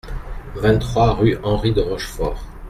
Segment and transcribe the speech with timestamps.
[0.55, 2.43] vingt-trois rue Henri de Rochefort